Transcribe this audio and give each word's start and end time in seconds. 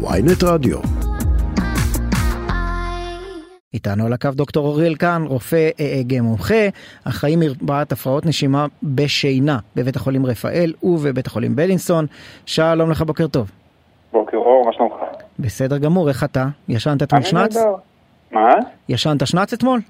ויינט 0.00 0.42
רדיו. 0.44 0.78
איתנו 3.74 4.06
על 4.06 4.12
הקו 4.12 4.28
דוקטור 4.34 4.66
אוריאל 4.66 4.94
קאן, 4.94 5.22
רופא 5.26 5.68
אא"ג 5.80 6.20
מומחה, 6.20 6.68
אחראי 7.04 7.36
מרפאת 7.36 7.92
הפרעות 7.92 8.26
נשימה 8.26 8.66
בשינה 8.82 9.58
בבית 9.76 9.96
החולים 9.96 10.26
רפאל 10.26 10.72
ובבית 10.82 11.26
החולים 11.26 11.56
בלינסון. 11.56 12.06
שלום 12.46 12.90
לך, 12.90 13.02
בוקר 13.02 13.26
טוב. 13.26 13.50
בוקר 14.12 14.36
אור, 14.36 14.66
מה 14.66 14.72
שלומך? 14.72 14.94
בסדר 15.38 15.78
גמור, 15.78 16.08
איך 16.08 16.24
אתה? 16.24 16.46
ישנת 16.68 17.02
אתמול 17.02 17.22
שנץ? 17.22 17.56
מה? 18.32 18.48
ישנת 18.88 19.26
שנץ 19.26 19.52
אתמול? 19.52 19.80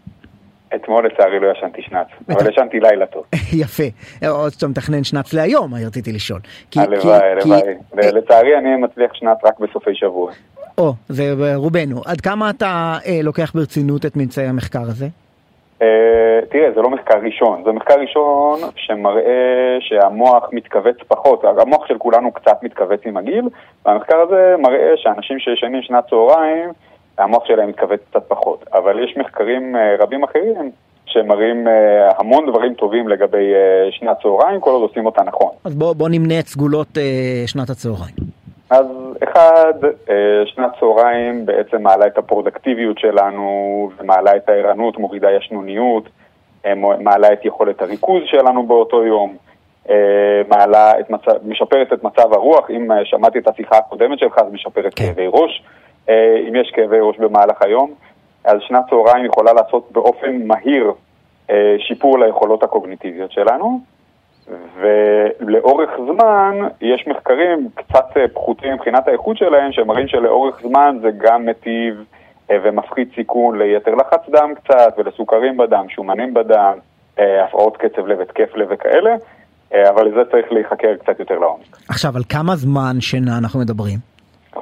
אתמול 0.74 1.06
לצערי 1.06 1.40
לא 1.40 1.52
ישנתי 1.52 1.82
שנץ, 1.82 2.06
אבל 2.28 2.50
ישנתי 2.50 2.80
לילה 2.80 3.06
טוב. 3.06 3.24
יפה. 3.62 3.82
עוד 4.28 4.52
שאתה 4.52 4.68
מתכנן 4.68 5.04
שנץ 5.04 5.34
להיום, 5.34 5.74
רציתי 5.86 6.12
לשאול. 6.12 6.40
הלוואי, 6.76 7.30
הלוואי. 7.30 7.60
כי- 7.62 7.68
ולצערי 7.96 8.58
אני 8.58 8.76
מצליח 8.76 9.14
שנץ 9.14 9.38
רק 9.44 9.60
בסופי 9.60 9.94
שבוע. 9.94 10.32
או, 10.78 10.92
זה 11.08 11.24
רובנו. 11.54 12.02
עד 12.06 12.20
כמה 12.20 12.50
אתה 12.50 12.94
אה, 13.06 13.20
לוקח 13.22 13.52
ברצינות 13.54 14.06
את 14.06 14.16
ממצאי 14.16 14.44
המחקר 14.44 14.82
הזה? 14.82 15.06
אה, 15.82 15.86
תראה, 16.50 16.72
זה 16.74 16.80
לא 16.82 16.90
מחקר 16.90 17.18
ראשון, 17.24 17.62
זה 17.64 17.72
מחקר 17.72 17.94
ראשון 18.00 18.58
שמראה 18.76 19.32
שהמוח 19.80 20.48
מתכווץ 20.52 20.96
פחות, 21.08 21.44
המוח 21.44 21.86
של 21.86 21.98
כולנו 21.98 22.32
קצת 22.32 22.56
מתכווץ 22.62 23.00
עם 23.04 23.16
הגיל, 23.16 23.44
והמחקר 23.86 24.16
הזה 24.16 24.54
מראה 24.58 24.90
שאנשים 24.96 25.38
שישנים 25.38 25.82
שנת 25.82 26.04
צהריים, 26.10 26.70
המוח 27.18 27.44
שלהם 27.44 27.68
מתכווץ 27.68 28.00
קצת 28.10 28.22
פחות. 28.28 28.64
אבל 28.72 29.04
יש 29.04 29.16
מחקרים 29.16 29.76
אה, 29.76 29.96
רבים 29.98 30.24
אחרים 30.24 30.70
שמראים 31.06 31.68
אה, 31.68 32.12
המון 32.18 32.50
דברים 32.50 32.74
טובים 32.74 33.08
לגבי 33.08 33.54
אה, 33.54 33.92
שנת 33.92 34.16
צהריים, 34.22 34.60
כל 34.60 34.70
עוד 34.70 34.82
עושים 34.82 35.06
אותה 35.06 35.22
נכון. 35.22 35.50
אז 35.64 35.74
בוא, 35.74 35.92
בוא 35.92 36.08
נמנה 36.08 36.38
את 36.38 36.46
סגולות 36.46 36.88
שנת 37.46 37.70
הצהריים. 37.70 38.14
אז 38.70 38.86
אחד, 39.24 39.72
שנת 40.44 40.70
צהריים 40.80 41.46
בעצם 41.46 41.82
מעלה 41.82 42.06
את 42.06 42.18
הפרודקטיביות 42.18 42.98
שלנו 42.98 43.90
ומעלה 43.98 44.36
את 44.36 44.48
הערנות, 44.48 44.98
מורידה 44.98 45.30
ישנוניות, 45.30 46.08
מעלה 47.00 47.32
את 47.32 47.44
יכולת 47.44 47.82
הריכוז 47.82 48.22
שלנו 48.26 48.66
באותו 48.66 49.04
יום, 49.04 49.36
מעלה 50.48 51.00
את 51.00 51.10
מצב, 51.10 51.32
משפרת 51.44 51.92
את 51.92 52.04
מצב 52.04 52.32
הרוח, 52.32 52.70
אם 52.70 52.88
שמעתי 53.04 53.38
את 53.38 53.48
השיחה 53.48 53.76
הקודמת 53.78 54.18
שלך, 54.18 54.38
אז 54.38 54.52
משפרת 54.52 54.94
כן. 54.96 55.04
כאבי 55.06 55.26
ראש, 55.26 55.62
אה, 55.62 55.78
אם 56.48 56.56
יש 56.56 56.70
כאבי 56.74 56.96
ראש 57.00 57.18
במהלך 57.18 57.62
היום, 57.62 57.94
אז 58.44 58.56
שנת 58.60 58.84
צהריים 58.90 59.24
יכולה 59.26 59.52
לעשות 59.52 59.88
באופן 59.92 60.46
מהיר 60.46 60.92
אה, 61.50 61.76
שיפור 61.78 62.18
ליכולות 62.18 62.62
הקוגניטיביות 62.62 63.32
שלנו. 63.32 63.80
ולאורך 64.80 65.90
זמן 65.96 66.68
יש 66.80 67.04
מחקרים 67.06 67.68
קצת 67.74 68.16
אה, 68.16 68.28
פחותים 68.28 68.74
מבחינת 68.74 69.08
האיכות 69.08 69.36
שלהם, 69.36 69.72
שמראים 69.72 70.08
שלאורך 70.08 70.60
זמן 70.62 70.98
זה 71.02 71.10
גם 71.18 71.46
מטיב 71.46 72.04
אה, 72.50 72.56
ומפחית 72.64 73.08
סיכון 73.14 73.58
ליתר 73.58 73.94
לחץ 73.94 74.28
דם 74.28 74.50
קצת, 74.54 74.94
ולסוכרים 74.98 75.56
בדם, 75.56 75.84
שומנים 75.88 76.34
בדם, 76.34 76.72
אה, 77.18 77.44
הפרעות 77.44 77.76
קצב 77.76 78.06
לב, 78.06 78.20
התקף 78.20 78.56
לב 78.56 78.68
וכאלה, 78.70 79.10
אה, 79.74 79.90
אבל 79.90 80.06
לזה 80.06 80.20
צריך 80.30 80.52
להיחקר 80.52 80.96
קצת 81.02 81.20
יותר 81.20 81.38
לעומק. 81.38 81.76
עכשיו, 81.88 82.16
על 82.16 82.22
כמה 82.28 82.56
זמן 82.56 83.00
שינה 83.00 83.38
אנחנו 83.38 83.60
מדברים? 83.60 83.98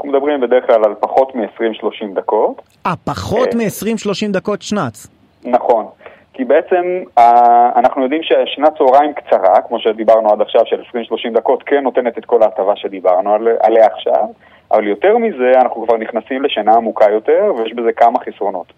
אנחנו 0.06 0.18
מדברים 0.18 0.40
בדרך 0.40 0.66
כלל 0.66 0.84
על 0.84 0.94
פחות 1.00 1.34
מ-20-30 1.34 2.14
דקות. 2.14 2.62
אה, 2.86 2.92
פחות 3.04 3.48
אה. 3.48 3.58
מ-20-30 3.58 4.32
דקות 4.32 4.62
שנץ. 4.62 5.06
נכון, 5.44 5.86
כי 6.32 6.44
בעצם 6.44 7.02
אה, 7.18 7.70
אנחנו 7.76 8.02
יודעים 8.02 8.22
ששנת 8.22 8.72
צהריים 8.78 9.12
קצרה, 9.12 9.60
כמו 9.68 9.80
שדיברנו 9.80 10.32
עד 10.32 10.40
עכשיו, 10.40 10.62
של 10.66 10.80
20-30 10.80 11.34
דקות, 11.34 11.62
כן 11.62 11.82
נותנת 11.82 12.18
את 12.18 12.24
כל 12.24 12.42
ההטבה 12.42 12.76
שדיברנו 12.76 13.34
על, 13.34 13.48
עליה 13.60 13.86
עכשיו, 13.86 14.24
אבל 14.72 14.86
יותר 14.86 15.18
מזה, 15.18 15.52
אנחנו 15.60 15.86
כבר 15.86 15.96
נכנסים 15.96 16.42
לשינה 16.42 16.74
עמוקה 16.74 17.10
יותר, 17.10 17.52
ויש 17.56 17.72
בזה 17.72 17.92
כמה 17.92 18.18
חסרונות. 18.18 18.72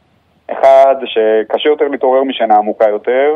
אחד, 0.47 0.95
זה 1.01 1.07
שקשה 1.07 1.69
יותר 1.69 1.89
להתעורר 1.89 2.25
משינה 2.25 2.57
עמוקה 2.57 2.89
יותר, 2.89 3.35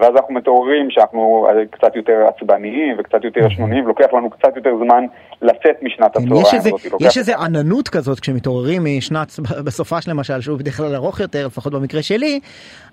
ואז 0.00 0.16
אנחנו 0.16 0.34
מתעוררים 0.34 0.90
שאנחנו 0.90 1.46
אה, 1.48 1.66
קצת 1.70 1.96
יותר 1.96 2.26
עצבניים 2.36 2.96
וקצת 2.98 3.24
יותר 3.24 3.40
ישנוניים, 3.46 3.84
ולוקח 3.84 4.06
לנו 4.12 4.30
קצת 4.30 4.56
יותר 4.56 4.70
זמן 4.84 5.04
לצאת 5.42 5.82
משנת 5.82 6.16
הצהריים 6.16 6.42
יש 6.42 6.54
איזה. 6.54 6.70
לוקח- 6.70 7.06
יש 7.06 7.18
איזה 7.18 7.36
עננות 7.36 7.88
כזאת 7.88 8.20
כשמתעוררים 8.20 8.82
משנץ 8.98 9.38
בסופש 9.40 10.08
למשל, 10.08 10.40
שהוא 10.40 10.58
בדרך 10.58 10.76
כלל 10.76 10.94
ארוך 10.94 11.20
יותר, 11.20 11.46
לפחות 11.46 11.72
במקרה 11.72 12.02
שלי, 12.02 12.40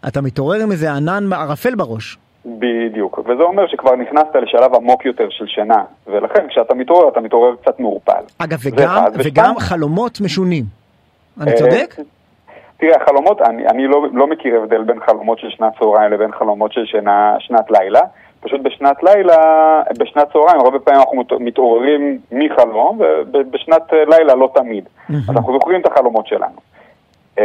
אתה 0.08 0.22
מתעורר 0.22 0.62
עם 0.64 0.72
איזה 0.72 0.92
ענן 0.92 1.34
ערפל 1.34 1.76
בראש. 1.76 2.18
בדיוק, 2.46 3.20
וזה 3.20 3.44
אומר 3.44 3.68
שכבר 3.68 3.96
נכנסת 3.96 4.36
לשלב 4.44 4.76
עמוק 4.76 5.06
יותר 5.06 5.28
של 5.30 5.46
שינה, 5.48 5.84
ולכן 6.08 6.48
כשאתה 6.50 6.74
מתעורר, 6.74 7.10
אתה 7.10 7.20
מתעורר 7.20 7.56
קצת 7.62 7.80
מעורפל. 7.80 8.12
אגב, 8.38 8.60
וגם, 8.64 9.04
וגם 9.14 9.20
ושתיים, 9.20 9.60
חלומות 9.60 10.22
משונים. 10.22 10.64
אני 11.42 11.52
אה, 11.52 11.58
צודק? 11.58 11.96
תראה, 12.84 13.02
החלומות, 13.04 13.42
אני, 13.42 13.68
אני 13.68 13.88
לא, 13.88 14.06
לא 14.14 14.28
מכיר 14.28 14.56
הבדל 14.56 14.84
בין 14.84 15.00
חלומות 15.06 15.40
של 15.40 15.50
שנת 15.50 15.74
צהריים 15.80 16.12
לבין 16.12 16.32
חלומות 16.32 16.74
של 16.74 16.86
שינה, 16.86 17.36
שנת 17.40 17.72
לילה. 17.72 18.02
פשוט 18.42 18.62
בשנת 18.62 19.04
לילה, 19.04 19.38
בשנת 20.00 20.32
צהריים, 20.34 20.60
הרבה 20.62 20.80
פעמים 20.80 21.00
אנחנו 21.02 21.18
מת- 21.18 21.40
מתעוררים 21.40 22.20
מחלום, 22.32 23.00
ובשנת 23.34 23.94
אה, 23.94 24.04
לילה 24.18 24.36
לא 24.36 24.50
תמיד. 24.56 24.84
אז 25.10 25.30
אנחנו 25.30 25.54
זוכרים 25.54 25.82
את 25.82 25.88
החלומות 25.92 26.28
שלנו. 26.28 26.56
אה, 27.40 27.44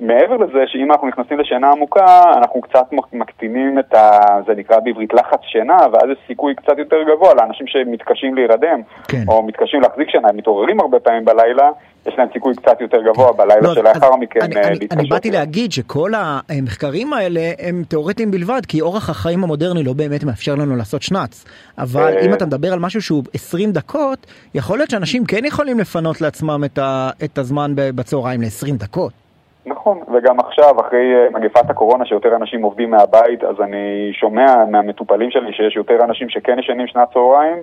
מעבר 0.00 0.36
לזה, 0.36 0.64
שאם 0.66 0.92
אנחנו 0.92 1.08
נכנסים 1.08 1.38
לשינה 1.38 1.70
עמוקה, 1.70 2.22
אנחנו 2.36 2.60
קצת 2.60 2.92
מק- 2.92 3.12
מקטינים 3.12 3.78
את 3.78 3.94
ה... 3.94 4.20
זה 4.46 4.54
נקרא 4.54 4.80
בעברית 4.80 5.14
לחץ 5.14 5.40
שינה, 5.42 5.78
ואז 5.92 6.04
יש 6.12 6.18
סיכוי 6.26 6.54
קצת 6.54 6.78
יותר 6.78 6.96
גבוה 7.02 7.34
לאנשים 7.34 7.66
שמתקשים 7.66 8.34
להירדם, 8.34 8.80
כן. 9.08 9.22
או 9.28 9.42
מתקשים 9.42 9.80
להחזיק 9.80 10.10
שינה, 10.10 10.28
הם 10.28 10.36
מתעוררים 10.36 10.80
הרבה 10.80 11.00
פעמים 11.00 11.24
בלילה, 11.24 11.70
יש 12.06 12.14
להם 12.18 12.28
סיכוי 12.32 12.54
קצת 12.54 12.80
יותר 12.80 13.02
גבוה 13.02 13.32
בלילה 13.32 13.60
לא, 13.60 13.74
שלאחר 13.74 14.16
מכן 14.16 14.40
אני, 14.42 14.56
אה, 14.56 14.68
אני, 14.68 14.70
להתקשות. 14.70 14.98
אני 15.00 15.08
באתי 15.08 15.30
להגיד 15.30 15.72
שכל 15.72 16.12
המחקרים 16.16 17.12
האלה 17.12 17.52
הם 17.58 17.82
תיאורטיים 17.88 18.30
בלבד, 18.30 18.60
כי 18.68 18.80
אורח 18.80 19.10
החיים 19.10 19.44
המודרני 19.44 19.82
לא 19.82 19.92
באמת 19.92 20.24
מאפשר 20.24 20.54
לנו 20.54 20.76
לעשות 20.76 21.02
שנץ. 21.02 21.44
אבל 21.78 22.16
אה. 22.16 22.26
אם 22.26 22.34
אתה 22.34 22.46
מדבר 22.46 22.72
על 22.72 22.78
משהו 22.78 23.02
שהוא 23.02 23.22
20 23.34 23.72
דקות, 23.72 24.26
יכול 24.54 24.78
להיות 24.78 24.90
שאנשים 24.90 25.24
כן 25.24 25.44
יכולים 25.44 25.78
לפנות 25.78 26.20
לעצמם 26.20 26.64
את, 26.64 26.78
ה, 26.78 27.10
את 27.24 27.38
הזמן 27.38 27.72
בצהריים 27.76 28.40
ל-20 28.42 28.77
דקות. 28.78 29.12
נכון, 29.66 29.98
וגם 30.14 30.40
עכשיו, 30.40 30.80
אחרי 30.80 31.14
אה, 31.14 31.30
מגפת 31.40 31.70
הקורונה, 31.70 32.04
שיותר 32.06 32.36
אנשים 32.36 32.62
עובדים 32.62 32.90
מהבית, 32.90 33.44
אז 33.44 33.56
אני 33.60 34.10
שומע 34.12 34.64
מהמטופלים 34.70 35.30
שלי 35.30 35.52
שיש 35.52 35.76
יותר 35.76 36.04
אנשים 36.04 36.28
שכן 36.28 36.58
ישנים 36.58 36.86
שנת 36.86 37.08
צהריים, 37.12 37.56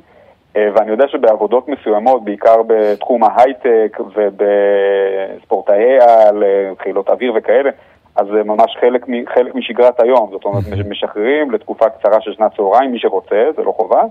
אה, 0.57 0.67
ואני 0.75 0.91
יודע 0.91 1.05
שבעבודות 1.07 1.67
מסוימות, 1.67 2.23
בעיקר 2.23 2.55
בתחום 2.67 3.23
ההייטק 3.23 3.97
ובספורטאי 4.15 5.99
על, 5.99 6.43
אה, 6.43 6.71
חילות 6.83 7.09
אוויר 7.09 7.33
וכאלה, 7.35 7.69
אז 8.15 8.27
זה 8.27 8.43
ממש 8.43 8.77
חלק, 8.81 9.09
מ- 9.09 9.25
חלק 9.35 9.55
משגרת 9.55 9.99
היום, 9.99 10.29
זאת 10.31 10.45
אומרת, 10.45 10.63
משחררים 10.89 11.51
לתקופה 11.51 11.85
קצרה 11.89 12.21
של 12.21 12.33
שנת 12.33 12.55
צהריים, 12.55 12.91
מי 12.91 12.99
שרוצה, 12.99 13.35
זה 13.57 13.63
לא 13.63 13.71
חובה, 13.71 14.03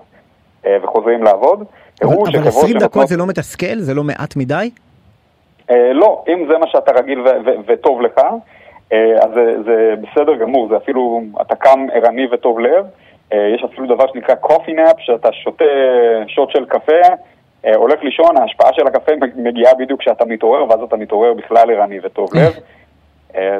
וחוזרים 0.82 1.22
לעבוד. 1.22 1.64
אבל, 2.02 2.12
אבל 2.14 2.30
שחברות 2.32 2.46
20 2.46 2.72
דקות 2.78 2.82
שנותנות- 2.92 3.08
זה 3.08 3.16
לא 3.16 3.26
מתסכל? 3.26 3.78
זה 3.78 3.94
לא 3.94 4.04
מעט 4.04 4.36
מדי? 4.36 4.70
אה, 5.70 5.92
לא, 5.92 6.24
אם 6.28 6.46
זה 6.48 6.58
מה 6.58 6.66
שאתה 6.66 6.92
רגיל 6.92 7.24
וטוב 7.66 8.00
לך, 8.02 8.18
אה, 8.92 9.14
אז 9.22 9.30
זה, 9.34 9.62
זה 9.64 9.94
בסדר 10.02 10.34
גמור, 10.34 10.68
זה 10.68 10.76
אפילו, 10.76 11.22
אתה 11.40 11.54
קם 11.54 11.86
ערני 11.92 12.26
וטוב 12.32 12.60
לב. 12.60 12.84
אה, 13.32 13.52
יש 13.54 13.64
אפילו 13.64 13.86
דבר 13.94 14.04
שנקרא 14.12 14.34
coffee 14.42 14.70
nap, 14.70 14.96
שאתה 14.98 15.28
שותה 15.32 15.64
שוט 16.26 16.50
של 16.50 16.64
קפה, 16.64 17.00
הולך 17.74 18.02
לישון, 18.02 18.36
ההשפעה 18.36 18.72
של 18.72 18.86
הקפה 18.86 19.12
מגיעה 19.36 19.74
בדיוק 19.74 20.00
כשאתה 20.00 20.24
מתעורר, 20.24 20.68
ואז 20.68 20.80
אתה 20.82 20.96
מתעורר 20.96 21.34
בכלל 21.34 21.70
ערני 21.70 21.98
וטוב 22.02 22.30
לב. 22.34 22.52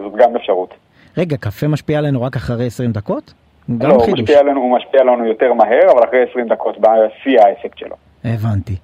זאת 0.03 0.17
גם 0.17 0.37
אפשרות. 0.37 0.75
רגע, 1.19 1.37
קפה 1.37 1.69
משפיע 1.69 1.99
עלינו 1.99 2.23
רק 2.23 2.37
אחרי 2.37 2.67
20 2.67 2.93
דקות? 2.93 3.33
גם 3.79 3.91
לא, 3.91 3.99
חידוש. 4.05 4.21
משפיע, 4.21 4.41
עלינו, 4.41 4.61
הוא 4.61 4.77
משפיע 4.77 5.01
עלינו 5.01 5.27
יותר 5.27 5.53
מהר, 5.53 5.93
אבל 5.93 6.05
אחרי 6.09 6.23
20 6.31 6.49
דקות 6.49 6.79
בא 6.79 6.95
שיא 7.23 7.41
האפקט 7.41 7.79
שלו. 7.79 7.97
הבנתי. 8.25 8.77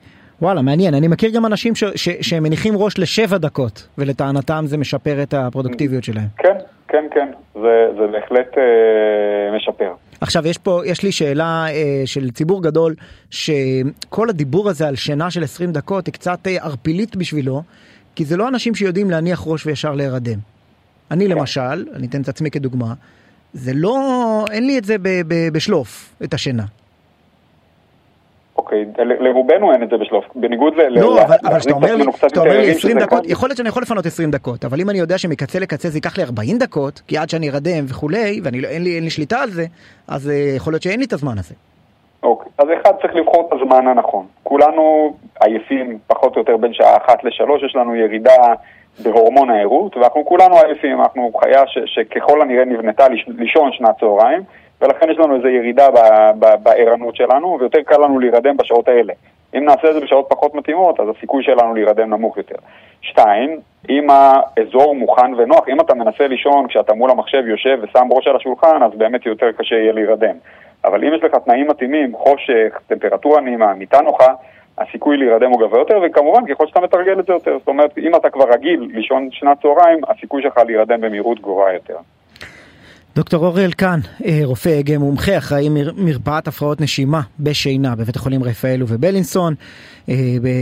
וואלה, 0.43 0.63
מעניין. 0.63 0.95
אני 0.95 1.09
מכיר 1.09 1.31
גם 1.31 1.47
אנשים 1.47 1.75
ש- 1.75 1.85
ש- 1.95 2.09
שמניחים 2.21 2.77
ראש 2.77 2.99
לשבע 2.99 3.39
דקות, 3.39 3.89
ולטענתם 3.99 4.65
זה 4.67 4.77
משפר 4.79 5.23
את 5.23 5.35
הפרודוקטיביות 5.35 6.05
שלהם. 6.05 6.27
כן, 6.39 6.55
כן, 6.89 7.05
כן, 7.15 7.29
זה, 7.55 7.87
זה 7.99 8.07
בהחלט 8.13 8.59
אה, 8.59 9.57
משפר. 9.57 9.93
עכשיו 10.21 10.47
יש 10.47 10.59
פה 10.59 10.83
יש 10.87 11.03
לי 11.03 11.13
שאלה 11.13 11.67
אה, 11.69 12.03
של 12.05 12.31
ציבור 12.31 12.63
גדול 12.63 12.95
שכל 13.31 14.29
הדיבור 14.31 14.69
הזה 14.69 14.89
על 14.89 14.97
שינה 14.97 15.31
של 15.31 15.45
20 15.45 15.73
דקות 15.73 16.07
היא 16.07 16.13
קצת 16.13 16.47
אה, 16.47 16.57
ערפילית 16.65 17.17
בשבילו 17.17 17.63
כי 18.15 18.25
זה 18.25 18.37
לא 18.37 18.49
אנשים 18.49 18.75
שיודעים 18.75 19.11
להניח 19.11 19.43
ראש 19.47 19.67
וישר 19.67 19.95
להירדם. 19.95 20.39
אני 21.11 21.29
למשל 21.29 21.87
אני 21.95 22.07
אתן 22.07 22.23
את 22.23 22.29
עצמי 22.29 22.51
כדוגמה 22.51 22.95
זה 23.53 23.73
לא 23.75 23.99
אין 24.51 24.67
לי 24.67 24.79
את 24.79 24.85
זה 24.85 24.99
ב, 24.99 25.09
ב, 25.29 25.49
בשלוף 25.53 26.15
את 26.25 26.35
השינה. 26.35 26.65
אוקיי, 28.57 28.87
לרובנו 28.99 29.73
אין 29.73 29.83
את 29.83 29.89
זה 29.91 29.97
בשלוף, 29.97 30.25
בניגוד 30.35 30.75
ל... 30.77 30.99
לא, 31.01 31.23
אבל, 31.23 31.37
כשאתה 31.59 31.71
את 31.71 31.71
אומר 31.71 31.97
לי, 31.97 32.13
כשאתה 32.13 32.41
אומר 32.41 32.53
לי 32.53 32.59
ערים, 32.59 32.71
20 32.71 32.99
שזה 32.99 33.07
דקות. 33.07 33.23
יכול 33.27 33.49
להיות 33.49 33.57
שאני 33.57 33.69
יכול 33.69 33.83
לפנות 33.83 34.07
20 34.07 34.31
דקות, 34.31 34.65
אבל 34.65 34.81
אם 34.81 34.91
אני 34.91 34.99
יודע 34.99 35.19
שמקצה 35.19 35.59
לקצה 35.59 35.89
זה 35.89 35.99
ייקח 35.99 36.19
לי 36.19 36.25
40 36.25 36.59
דקות, 36.59 37.03
כי 37.07 37.19
עד 37.19 37.31
שאני 37.31 37.51
ארדם 37.51 37.85
וכולי, 37.89 38.41
ואין 38.45 38.55
לי, 38.55 38.95
אין 38.97 39.05
לי 39.05 39.11
שליטה 39.11 39.39
על 39.39 39.51
זה, 39.51 39.65
אז 40.09 40.29
uh, 40.29 40.57
יכול 40.57 40.73
להיות 40.73 40.83
שאין 40.83 41.01
לי 41.01 41.07
את 41.07 41.13
הזמן 41.13 41.39
הזה. 41.39 41.55
אוקיי, 42.23 42.53
אז 42.59 42.67
אחד 42.83 42.93
צריך 43.03 43.15
לבחור 43.15 43.49
את 43.49 43.61
הזמן 43.61 43.87
הנכון. 43.87 44.27
כולנו 44.43 45.15
עייפים 45.41 45.99
פחות 46.07 46.37
או 46.37 46.41
יותר 46.41 46.57
בין 46.57 46.73
שעה 46.75 46.97
אחת 46.97 47.25
לשלוש, 47.25 47.63
יש 47.63 47.77
לנו 47.77 47.95
ירידה 47.95 48.37
בהורמון 49.03 49.51
הערות, 49.51 49.97
ואנחנו 49.97 50.25
כולנו 50.25 50.57
עייפים, 50.57 51.01
אנחנו 51.01 51.33
חיה 51.41 51.63
שככל 51.87 52.43
הנראה 52.43 52.65
נבנתה 52.65 53.07
לישון 53.29 53.73
שנת 53.73 54.01
צהריים, 54.01 54.43
ולכן 54.81 55.11
יש 55.11 55.19
לנו 55.19 55.37
איזו 55.37 55.49
ירידה 55.49 55.89
בערנות 56.63 57.17
שלנו, 57.17 57.57
ויותר 57.61 57.83
קל 57.83 57.97
לנו 57.97 58.19
להירדם 58.19 58.57
בשעות 58.57 58.89
האלה. 58.89 59.13
אם 59.55 59.65
נעשה 59.65 59.89
את 59.89 59.95
זה 59.95 60.01
בשעות 60.01 60.27
פחות 60.29 60.55
מתאימות, 60.55 61.01
אז 61.01 61.09
הסיכוי 61.17 61.45
שלנו 61.45 61.75
להירדם 61.75 62.11
נמוך 62.11 62.37
יותר. 62.37 62.55
שתיים, 63.01 63.61
אם 63.89 64.07
האזור 64.11 64.95
מוכן 64.95 65.35
ונוח, 65.35 65.69
אם 65.69 65.81
אתה 65.81 65.95
מנסה 65.95 66.27
לישון 66.27 66.69
כשאתה 66.69 66.95
מול 66.95 67.11
המחשב 67.11 67.43
יושב 67.47 67.79
ושם 67.83 68.09
ראש 68.11 68.27
על 68.27 68.37
השולחן, 68.37 68.83
אז 68.83 68.91
באמת 68.95 69.27
יותר 69.27 69.53
קשה 69.53 69.75
יהיה 69.75 69.93
להירדם. 69.93 70.35
אבל 70.85 71.05
אם 71.05 71.15
יש 71.15 71.25
לך 71.25 71.35
תנאים 71.35 71.69
מתאימים, 71.69 72.17
חושך, 72.17 72.81
טמפרטורה 72.87 73.41
נעימה, 73.41 73.75
מיטה 73.75 74.01
נוחה, 74.01 74.35
הסיכוי 74.79 75.17
להירדם 75.17 75.51
הוא 75.51 75.61
גבוה 75.61 75.79
יותר, 75.79 76.01
וכמובן 76.03 76.47
ככל 76.47 76.67
שאתה 76.67 76.81
מתרגל 76.81 77.21
את 77.21 77.27
זה 77.27 77.33
יותר. 77.33 77.59
זאת 77.59 77.69
אומרת, 77.69 77.99
אם 77.99 78.15
אתה 78.17 78.31
כבר 78.31 78.45
רגיל 78.53 78.89
לישון 78.95 79.29
שנת 79.31 79.63
צהריים, 79.63 80.01
הסיכוי 80.09 80.43
שלך 80.43 80.59
להירדם 80.67 81.01
במהירות 81.01 81.41
גבוהה 81.41 81.75
יותר. 81.75 81.97
דוקטור 83.17 83.47
אורי 83.47 83.65
אלקן, 83.65 84.01
אה, 84.27 84.41
רופא 84.45 84.69
הגה 84.69 84.99
מומחה, 84.99 85.39
אחראי 85.39 85.69
מר, 85.69 85.91
מרפאת 85.97 86.49
הפרעות 86.49 86.81
נשימה 86.81 87.21
בשינה 87.41 87.97
בבית 87.97 88.17
החולים 88.17 88.45
רפאלו 88.45 88.87
ובלינסון, 88.89 89.55
אה, 90.09 90.15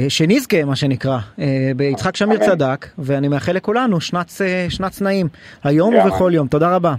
שנזכה 0.09 0.65
מה 0.65 0.77
שנקרא, 0.77 1.19
אה, 1.39 1.71
ביצחק 1.77 2.17
שמיר 2.17 2.39
צדק, 2.39 2.87
ואני 2.99 3.29
מאחל 3.29 3.53
לכולנו 3.53 4.01
שנת, 4.01 4.33
שנת 4.69 4.93
צנעים, 4.93 5.29
היום 5.65 5.95
ובכל 5.95 6.31
יום. 6.35 6.49
תודה 6.49 6.77
רבה. 6.77 6.95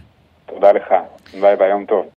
תודה 0.45 0.71
לך, 0.71 0.93
ביי 1.41 1.55
ביי, 1.55 1.69
יום 1.69 1.85
טוב. 1.85 2.09